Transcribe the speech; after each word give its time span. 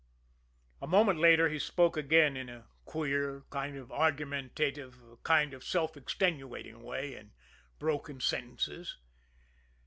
A 0.81 0.87
moment 0.87 1.19
later 1.19 1.47
he 1.47 1.59
spoke 1.59 1.95
again 1.95 2.35
in 2.35 2.49
a 2.49 2.65
queer, 2.85 3.43
kind 3.51 3.77
of 3.77 3.91
argumentative, 3.91 4.97
kind 5.21 5.53
of 5.53 5.63
self 5.63 5.95
extenuating 5.95 6.81
way 6.81 7.15
in 7.15 7.33
broken 7.77 8.19
sentences. 8.19 8.97